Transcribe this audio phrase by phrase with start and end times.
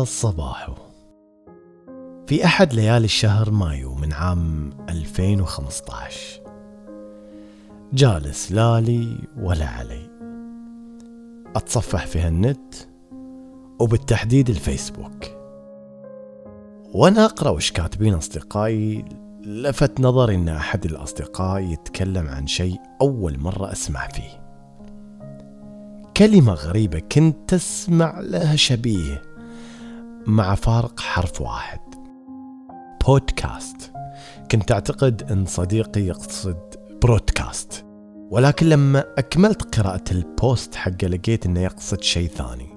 [0.00, 0.72] يا صباحو
[2.26, 6.40] في أحد ليالي الشهر مايو من عام 2015
[7.92, 10.10] جالس لا لي ولا علي.
[11.56, 12.74] أتصفح في هالنت
[13.80, 15.24] وبالتحديد الفيسبوك.
[16.94, 19.04] وأنا أقرأ وش كاتبين أصدقائي
[19.40, 24.40] لفت نظري أن أحد الأصدقاء يتكلم عن شيء أول مرة أسمع فيه.
[26.16, 29.29] كلمة غريبة كنت أسمع لها شبيه.
[30.26, 31.80] مع فارق حرف واحد.
[33.06, 33.92] بودكاست.
[34.50, 36.58] كنت أعتقد أن صديقي يقصد
[37.02, 37.84] broadcast.
[38.30, 42.68] ولكن لما أكملت قراءة ال post حقه لقيت أنه يقصد شيء ثاني.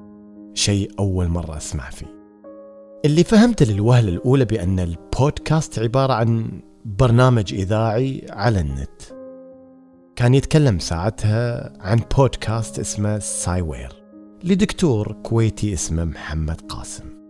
[0.54, 2.14] شيء أول مرة أسمع فيه.
[3.06, 9.02] اللي فهمت للوهلة الأولى بأن البودكاست عبارة عن برنامج إذاعي على النت.
[10.16, 14.04] كان يتكلم ساعتها عن بودكاست اسمه Sciware.
[14.44, 17.23] لدكتور كويتي اسمه محمد قاسم.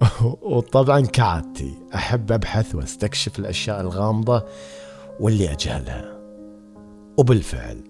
[0.42, 4.44] وطبعا كعادتي أحب أبحث وأستكشف الأشياء الغامضة
[5.20, 6.16] واللي أجهلها.
[7.18, 7.84] وبالفعل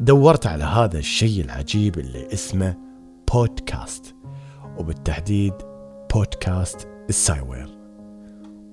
[0.00, 2.76] دورت على هذا الشيء العجيب اللي اسمه
[3.34, 4.14] بودكاست
[4.78, 5.54] وبالتحديد
[6.14, 7.68] بودكاست ال Sciware.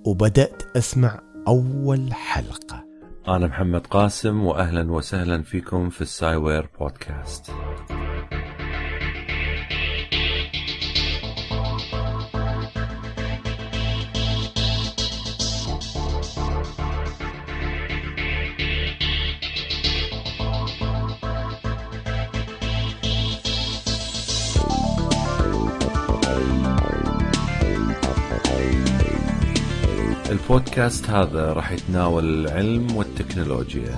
[0.05, 2.85] وبدأت أسمع أول حلقة.
[3.27, 7.51] أنا محمد قاسم وأهلا وسهلا فيكم في السايوير بودكاست.
[30.45, 33.97] البودكاست هذا راح يتناول العلم والتكنولوجيا.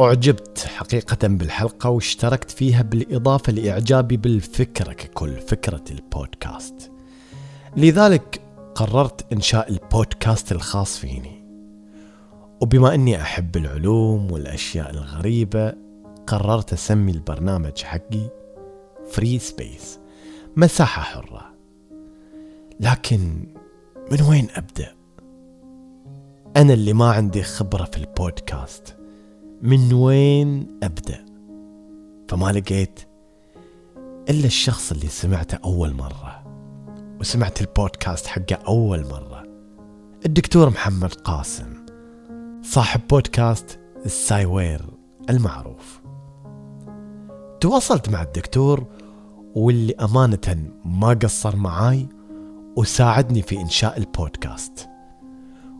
[0.00, 6.90] أعجبت حقيقة بالحلقة واشتركت فيها بالإضافة لإعجابي بالفكرة ككل فكرة البودكاست.
[7.76, 8.40] لذلك
[8.74, 11.44] قررت إنشاء البودكاست الخاص فيني.
[12.60, 15.83] وبما أني أحب العلوم والأشياء الغريبة
[16.26, 18.30] قررت أسمي البرنامج حقي
[19.10, 19.98] Free Space
[20.56, 21.54] مساحة حرة
[22.80, 23.46] لكن
[24.12, 24.94] من وين أبدأ؟
[26.56, 28.96] أنا اللي ما عندي خبرة في البودكاست
[29.62, 31.24] من وين أبدأ؟
[32.28, 33.00] فما لقيت
[34.30, 36.44] إلا الشخص اللي سمعته أول مرة
[37.20, 39.44] وسمعت البودكاست حقه أول مرة
[40.26, 41.86] الدكتور محمد قاسم
[42.62, 44.80] صاحب بودكاست ال Sciware
[45.30, 46.03] المعروف
[47.64, 48.86] تواصلت مع الدكتور
[49.54, 52.08] واللي أمانة ما قصر معاي
[52.76, 54.88] وساعدني في إنشاء البودكاست.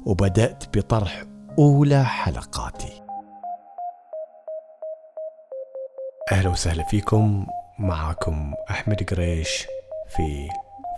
[0.07, 1.25] وبدأت بطرح
[1.59, 3.03] أولى حلقاتي.
[6.33, 7.47] أهلا وسهلا فيكم.
[7.79, 9.67] معاكم أحمد قريش
[10.17, 10.49] في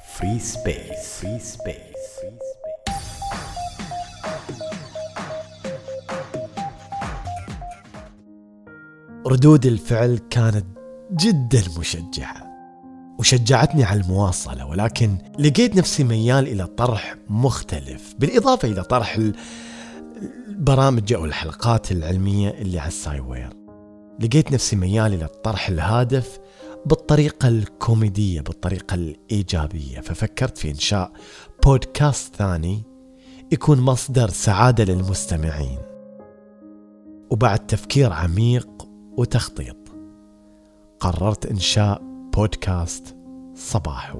[0.04, 2.16] Free Space Free Space
[9.26, 10.75] ردود الفعل كانت
[11.12, 12.46] جدا مشجعة
[13.18, 19.18] وشجعتني على المواصلة ولكن لقيت نفسي ميال إلى طرح مختلف بالإضافة إلى طرح
[20.48, 23.66] البرامج أو الحلقات العلمية اللي على السايوير
[24.20, 26.38] لقيت نفسي ميال إلى الطرح الهادف
[26.86, 30.00] بالطريقة الكوميدية بالطريقة الإيجابية.
[30.00, 31.12] ففكرت في إنشاء
[31.64, 32.82] بودكاست ثاني
[33.52, 35.78] يكون مصدر سعادة للمستمعين.
[37.30, 39.76] وبعد تفكير عميق وتخطيط.
[41.06, 42.02] قررت إنشاء
[42.34, 43.16] بودكاست
[43.54, 44.18] صباحو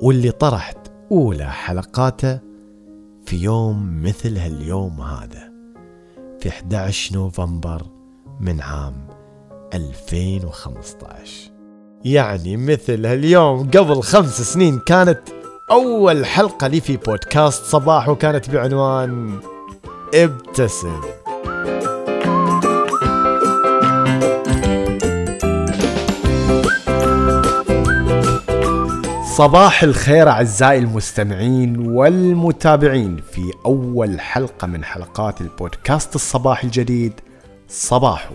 [0.00, 0.78] واللي طرحت
[1.12, 2.40] أولى حلقاته
[3.26, 5.52] في يوم مثل هاليوم هذا
[6.40, 7.82] في 11 نوفمبر
[8.40, 8.94] من عام
[9.74, 11.50] 2015
[12.04, 15.20] يعني مثل هاليوم قبل خمس سنين كانت
[15.70, 19.40] أول حلقة لي في بودكاست صباح وكانت بعنوان
[20.14, 21.00] ابتسم.
[29.36, 37.12] صباح الخير أعزائي المستمعين والمتابعين في أول حلقة من حلقات البودكاست الصباح الجديد
[37.68, 38.34] صباحو.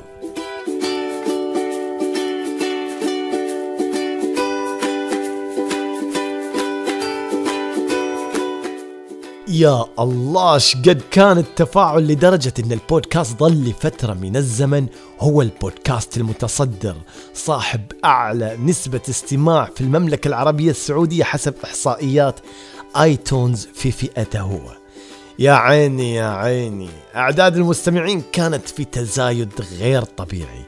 [9.50, 14.88] يا الله شقد كان التفاعل لدرجة إن البودكاست ظل لفترة من الزمن
[15.20, 16.96] هو البودكاست المتصدر
[17.34, 22.40] صاحب أعلى نسبة استماع في المملكة العربية السعودية حسب إحصائيات
[22.98, 24.60] آيتونز في فئته هو.
[25.40, 26.90] يا عيني يا عيني.
[27.16, 29.50] أعداد المستمعين كانت في تزايد
[29.80, 30.66] غير طبيعي.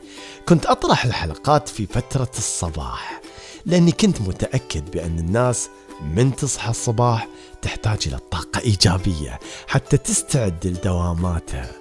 [0.50, 3.22] كنت أطرح الحلقات في فترة الصباح
[3.66, 5.70] لأني كنت متأكد بأن الناس
[6.16, 7.28] من تصحى الصباح
[7.62, 11.72] تحتاج إلى طاقة إيجابية حتى تستعد لدواماتها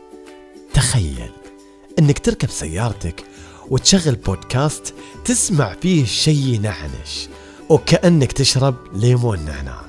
[0.75, 1.31] تخيل
[1.99, 3.25] أنك تركب سيارتك
[3.71, 4.95] وتشغل بودكاست
[5.25, 7.29] تسمع فيه شيء ينعنش
[7.69, 9.83] وكأنك تشرب ليمون نعناع.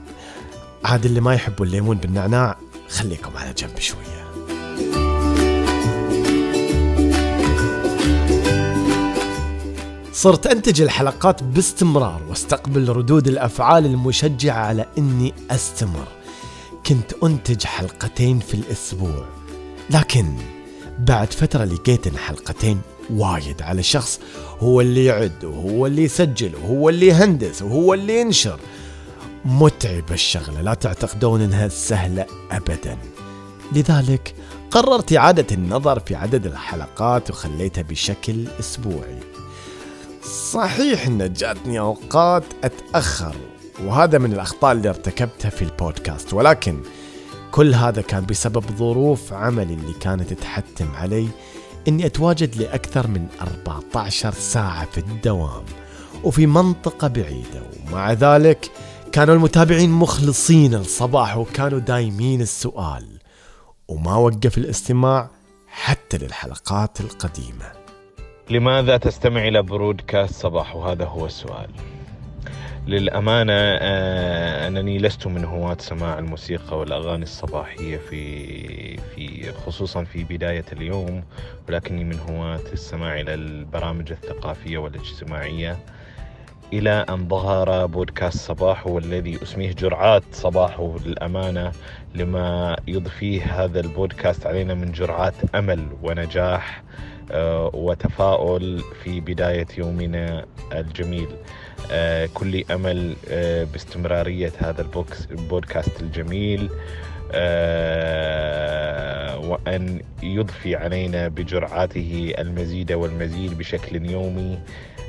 [0.84, 2.58] عاد اللي ما يحبوا الليمون بالنعناع
[2.90, 4.22] خليكم على جنب شوية.
[10.22, 16.08] صرت أنتج الحلقات باستمرار واستقبل ردود الأفعال المشجعة على إني أستمر.
[16.86, 19.26] كنت أنتج حلقتين في الأسبوع
[19.90, 20.38] لكن
[21.00, 24.20] بعد فترة لقيت إن حلقتين وايد على شخص
[24.60, 28.60] هو اللي يعد وهو اللي يسجل وهو اللي يهندس وهو اللي ينشر.
[29.46, 32.98] متعب الشغلة لا تعتقدون إنها سهلة ابدا.
[33.72, 34.36] لذلك
[34.72, 39.31] قررت إعادة النظر في عدد الحلقات وخليتها بشكل أسبوعي.
[40.24, 43.36] صحيح إن جاتني أوقات أتأخر
[43.84, 46.82] وهذا من الأخطاء اللي ارتكبتها في البودكاست ولكن
[47.52, 51.28] كل هذا كان بسبب ظروف عملي اللي كانت تحتم علي
[51.88, 55.64] إني أتواجد لأكثر من 14 ساعة في الدوام
[56.24, 58.72] وفي منطقة بعيدة ومع ذلك
[59.12, 63.20] كانوا المتابعين مخلصين الصباح وكانوا دايمين السؤال
[63.88, 65.30] وما وقف الاستماع
[65.68, 67.81] حتى للحلقات القديمة.
[68.52, 71.70] لماذا تستمع إلى برودكاست صباح؟ وهذا هو السؤال.
[72.88, 80.66] للأمانة آه، أنني لست من هواة سماع الموسيقى والأغاني الصباحية في في خصوصا في بداية
[80.74, 81.24] اليوم
[81.70, 85.78] ولكني من هواة السماع إلى البرامج الثقافية والاجتماعية.
[86.74, 91.72] إلى أن ظهر بودكاست صباح والذي أسميه جرعات صباح للأمانة
[92.16, 96.84] لما يضفيه هذا البودكاست علينا من جرعات أمل ونجاح.
[97.74, 101.28] وتفاؤل في بداية يومنا الجميل.
[101.92, 104.82] آه، كل أمل آه، باستمرارية هذا
[105.32, 106.70] البودكاست الجميل.
[109.48, 114.60] وأن يضفي علينا بجرعاته المزيد والمزيد بشكل يومي.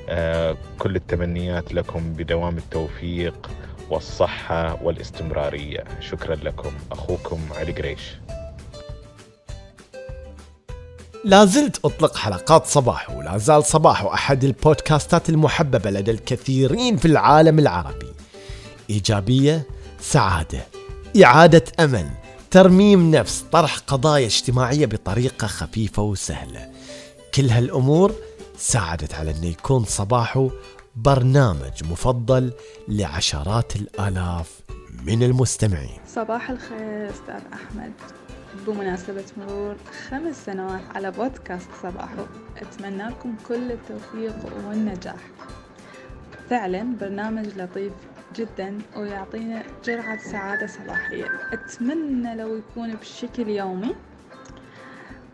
[0.09, 3.51] آه، كل التمنيات لكم بدوام التوفيق
[3.91, 5.85] والصحة والاستمرارية.
[6.01, 6.73] شكرا لكم.
[6.93, 8.17] أخوكم علي قريش.
[11.25, 17.59] لا زلت أطلق حلقات صباح ولا زال صباح أحد البودكاستات المحببة لدى الكثيرين في العالم
[17.59, 18.13] العربي.
[18.91, 19.67] إيجابية
[20.01, 20.67] سعادة
[21.25, 22.11] إعادة أمل
[22.51, 26.71] ترميم نفس طرح قضايا اجتماعية بطريقة خفيفة وسهلة.
[27.35, 28.15] كل هالأمور
[28.59, 30.49] ساعدت على أنه يكون صباحه
[30.97, 32.53] برنامج مفضل
[32.89, 34.51] لعشرات الآلاف
[35.05, 35.99] من المستمعين.
[36.15, 37.93] صباح الخير أستاذ أحمد.
[38.67, 39.77] بمناسبة مرور
[40.09, 42.25] خمس سنوات على بودكاست صباحو
[42.57, 44.37] أتمنى لكم كل التوفيق
[44.69, 45.17] والنجاح.
[46.51, 47.93] فعلا برنامج لطيف
[48.37, 51.25] جدا ويعطينا جرعة سعادة صباحية.
[51.53, 53.95] أتمنى لو يكون بشكل يومي.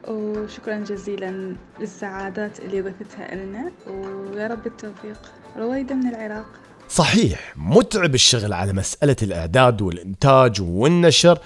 [0.08, 5.32] وشكرا جزيلا للسعادات اللي ضفتها لنا ويا رب التوفيق.
[5.56, 6.46] رويدة من العراق.
[6.88, 11.38] صحيح متعب الشغل على مسألة الإعداد والإنتاج والنشر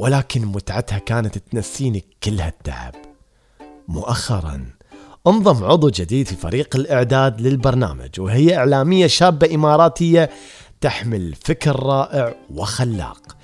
[0.00, 2.94] ولكن متعتها كانت تنسيني كل هالتعب.
[3.88, 4.66] مؤخرا
[5.26, 10.30] انضم عضو جديد في فريق الإعداد للبرنامج وهي إعلامية شابة إماراتية
[10.80, 13.36] تحمل فكر رائع وخلاق.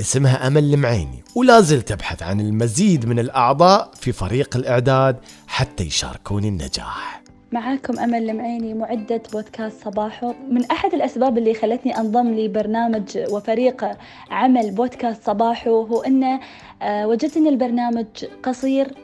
[0.00, 5.16] اسمها أمل المعيني ولا زلت أبحث عن المزيد من الأعضاء في فريق الإعداد
[5.46, 7.21] حتى يشاركوني النجاح.
[7.52, 10.32] معاكم أمل المعيني معدة بودكاست صباحو.
[10.50, 13.90] من أحد الأسباب اللي خلتني أنضم لبرنامج وفريق
[14.30, 16.40] عمل بودكاست صباحو هو أن
[16.82, 18.06] آه، وجدت أن البرنامج
[18.42, 18.94] قصير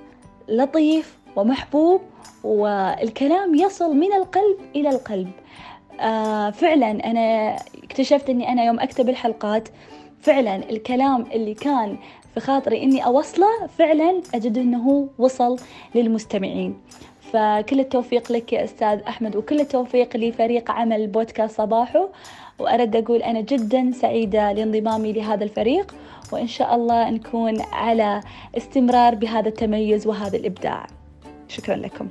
[0.49, 2.00] لطيف ومحبوب
[2.45, 5.31] والكلام يصل من القلب إلى القلب.
[6.00, 9.69] آه، فعلا أنا اكتشفت أني أنا يوم أكتب الحلقات
[10.21, 11.97] فعلا الكلام اللي كان
[12.35, 15.57] في خاطري أني أوصله فعلا أجد أنه وصل
[15.95, 16.76] للمستمعين.
[17.32, 22.08] فكل التوفيق لك يا أستاذ أحمد وكل التوفيق لفريق عمل بودكاست صباحو
[22.58, 25.94] وأرد أقول أنا جدا سعيدة لانضمامي لهذا الفريق
[26.32, 28.20] وإن شاء الله نكون على
[28.56, 30.87] استمرار بهذا التميز وهذا الإبداع.
[31.49, 32.08] شكرا لكم.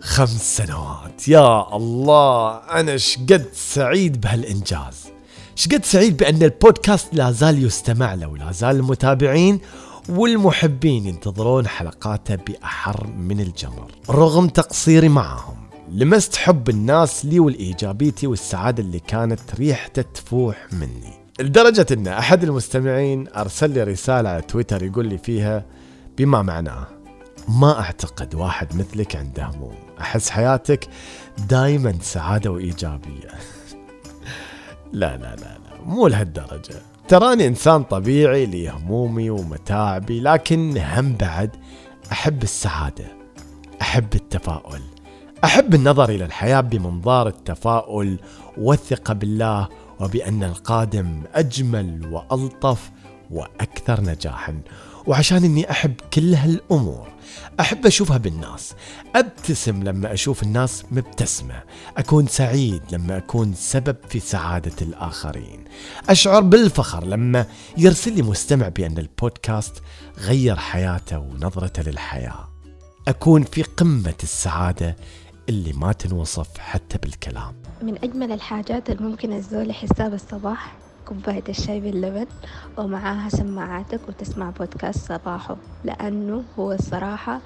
[0.00, 1.28] خمس سنوات.
[1.28, 5.07] يا الله أنا شقد سعيد بهالإنجاز.
[5.58, 9.60] شقد سعيد بأن البودكاست لا زال يستمع له ولا زال المتابعين
[10.08, 13.90] والمحبين ينتظرون حلقاته بأحر من الجمر.
[14.10, 15.56] رغم تقصيري معهم
[15.92, 21.12] لمست حب الناس لي والإيجابيتي والسعادة اللي كانت ريحته تفوح مني.
[21.40, 25.64] لدرجة أن أحد المستمعين أرسل لي رسالة على تويتر يقول لي فيها
[26.18, 26.86] بما معناه
[27.48, 29.74] ما أعتقد واحد مثلك عنده هموم.
[30.00, 30.88] أحس حياتك
[31.48, 33.28] دايما سعادة وإيجابية.
[34.92, 36.74] لا لا لا لا مو لهالدرجة.
[37.08, 41.50] تراني إنسان طبيعي لي همومي ومتاعبي لكن هم بعد
[42.12, 43.04] أحب السعادة
[43.82, 44.80] أحب التفاؤل
[45.44, 48.18] أحب النظر إلى الحياة بمنظار التفاؤل
[48.58, 49.68] والثقة بالله
[50.00, 52.90] وبأن القادم أجمل وألطف
[53.30, 54.60] وأكثر نجاحا.
[55.06, 57.08] وعشان إني أحب كل هالأمور.
[57.60, 58.74] أحب أشوفها بالناس.
[59.16, 61.62] أبتسم لما أشوف الناس مبتسمة.
[61.96, 65.64] أكون سعيد لما أكون سبب في سعادة الآخرين.
[66.08, 69.82] أشعر بالفخر لما يرسل لي مستمع بأن البودكاست
[70.18, 72.48] غير حياته ونظرته للحياة.
[73.08, 74.96] أكون في قمة السعادة
[75.48, 77.62] اللي ما تنوصف حتى بالكلام.
[77.82, 80.76] من أجمل الحاجات اللي ممكن الزول يحسها بالصباح
[81.08, 82.26] كوباية الشاي باللبن
[82.78, 87.40] ومعاها سماعاتك وتسمع بودكاست صباحه لأنه هو الصراحة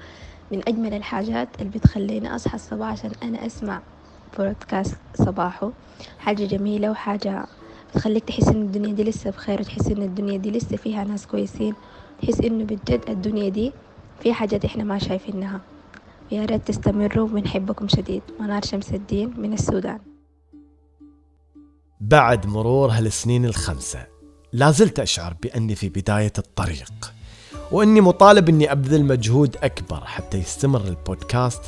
[0.51, 3.81] من أجمل الحاجات اللي بتخليني أصحى الصباح عشان أنا أسمع
[4.37, 5.71] بودكاست صباحه.
[6.17, 7.45] حاجة جميلة وحاجة
[7.89, 11.73] بتخليك تحس إن الدنيا دي لسه بخير وتحس إن الدنيا دي لسه فيها ناس كويسين
[12.21, 13.73] تحس إنه بجد الدنيا دي
[14.19, 15.61] في حاجات إحنا ما شايفينها.
[16.31, 18.23] يا ريت تستمروا بنحبكم شديد.
[18.39, 20.12] منار شمس الدين من السودان.
[22.03, 24.05] بعد مرور هالسنين الخمسة
[24.53, 27.13] لازلت أشعر بأني في بداية الطريق
[27.71, 31.61] وأني مطالب أني أبذل مجهود أكبر حتى يستمر البودكاست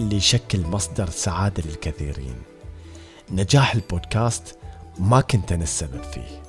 [0.00, 2.36] اللي يشكل مصدر سعادة للكثيرين.
[3.30, 4.58] نجاح البودكاست
[4.98, 6.42] ما كنت أنا السبب فيه.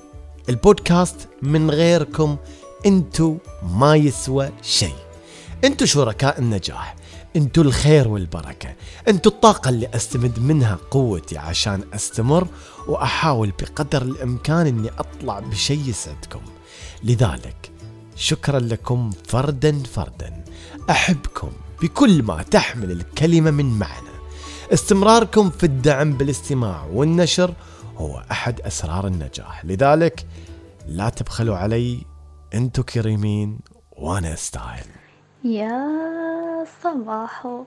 [0.50, 2.38] البودكاست من غيركم
[2.86, 4.95] أنتو ما يسوى شيء.
[5.63, 6.95] أنتو شركاء النجاح.
[7.36, 8.75] انتو الخير والبركة.
[9.07, 12.48] انتو الطاقة اللي أستمد منها قوتي عشان أستمر
[12.88, 16.41] وأحاول بقدر الإمكان إني أطلع بشيء يسعدكم.
[17.03, 17.71] لذلك
[18.15, 20.43] شكرا لكم فردا فردا.
[20.89, 24.09] أحبكم بكل ما تحمل الكلمة من معنى.
[24.74, 27.53] استمراركم في الدعم بالاستماع والنشر
[27.98, 29.65] هو أحد أسرار النجاح.
[29.65, 30.25] لذلك
[30.88, 32.05] لا تبخلوا علي
[32.53, 33.59] انتو كريمين
[33.91, 34.99] وأنا استاهل
[35.43, 37.63] يا صباحو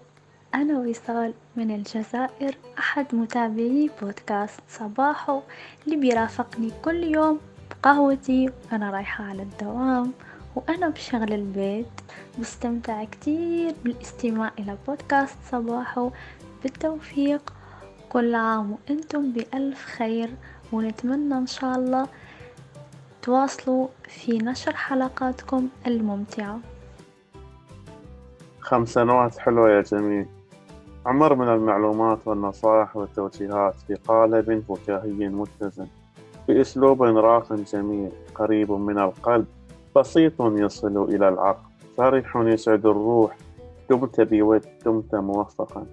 [0.55, 5.41] أنا وصال من الجزائر أحد متابعي بودكاست صباحو
[5.85, 10.13] اللي بيرافقني كل يوم بقهوتي وأنا رايحة على الدوام
[10.57, 11.87] وأنا بشغل البيت.
[12.39, 16.11] بستمتع كتير بالاستماع إلى بودكاست صباحو
[16.63, 17.53] بالتوفيق
[18.09, 20.31] كل عام وأنتم بألف خير
[20.73, 22.09] ونتمنى إن شاء الله
[23.23, 26.61] تواصلوا في نشر حلقاتكم الممتعة.
[28.73, 30.27] خمس سنوات حلوة يا جميل.
[31.07, 35.87] عمر من المعلومات والنصائح والتوجيهات في قالب فكاهي متزن.
[36.49, 39.47] بأسلوب راق جميل قريب من القلب
[39.97, 41.63] بسيط يصل إلى العقل.
[41.97, 43.37] صريح يسعد الروح
[43.91, 45.87] دمت بود دمت موفقا.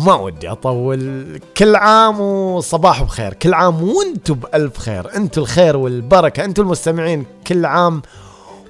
[0.00, 1.40] ما ودي أطول.
[1.56, 3.34] كل عام وصباح بخير.
[3.34, 5.16] كل عام وأنتم بألف خير.
[5.16, 6.44] أنتم الخير والبركة.
[6.44, 8.02] أنتم المستمعين كل عام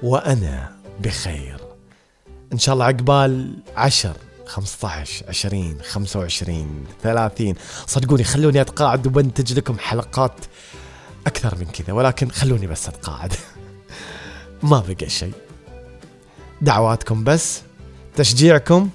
[0.03, 1.57] وأنا بخير.
[2.53, 4.13] إن شاء الله عقبال عشر
[4.45, 7.53] 15 20 25 30
[7.87, 10.33] صدقوني خلوني أتقاعد وبنتج لكم حلقات
[11.27, 13.33] أكثر من كذا ولكن خلوني بس أتقاعد.
[14.63, 15.33] ما بقى شيء.
[16.61, 17.61] دعواتكم بس
[18.15, 18.89] تشجيعكم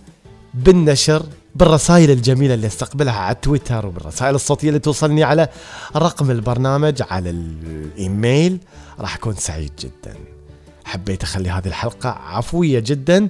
[0.55, 5.48] بالنشر بالرسائل الجميلة اللي أستقبلها على تويتر وبالرسائل الصوتية اللي توصلني على
[5.96, 8.58] رقم البرنامج على الإيميل.
[9.00, 10.16] راح أكون سعيد جدا.
[10.84, 13.28] حبيت أخلي هذه الحلقة عفوية جدا.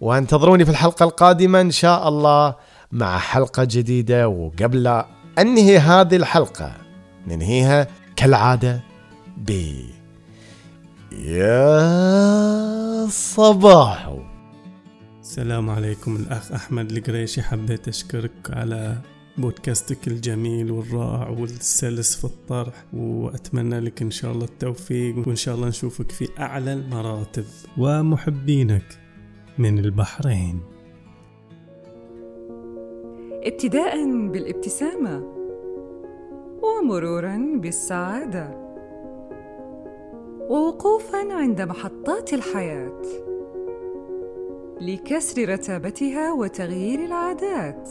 [0.00, 2.54] وانتظروني في الحلقة القادمة إن شاء الله
[2.92, 4.28] مع حلقة جديدة.
[4.28, 5.02] وقبل
[5.38, 6.72] أنهي هذه الحلقة
[7.26, 8.80] ننهيها كالعادة
[9.36, 9.50] ب
[11.12, 14.10] يا صباح.
[15.36, 17.42] السلام عليكم الأخ أحمد القريشي.
[17.42, 18.98] حبيت أشكرك على
[19.38, 25.68] بودكاستك الجميل والرائع والسلس في الطرح وأتمنى لك إن شاء الله التوفيق وإن شاء الله
[25.68, 27.44] نشوفك في أعلى المراتب.
[27.78, 28.98] ومحبينك
[29.58, 30.60] من البحرين.
[33.44, 35.24] ابتداء بالابتسامة
[36.62, 38.50] ومرورا بالسعادة
[40.50, 43.25] ووقوفا عند محطات الحياة.
[44.80, 47.88] لكسر رتابتها وتغيير العادات.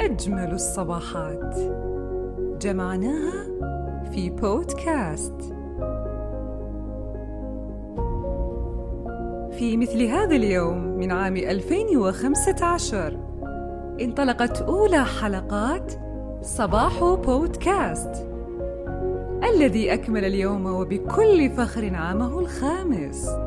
[0.00, 1.54] أجمل الصباحات.
[2.60, 3.44] جمعناها
[4.12, 5.40] في بودكاست.
[9.58, 13.18] في مثل هذا اليوم من عام 2015
[14.00, 15.92] انطلقت أولى حلقات
[16.42, 18.28] صباح بودكاست.
[19.54, 23.43] الذي أكمل اليوم وبكل فخر عامه الخامس.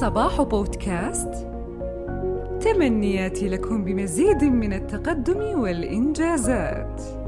[0.00, 1.48] صباح بودكاست.
[2.60, 7.21] تمنياتي لكم بمزيد من التقدم والإنجازات.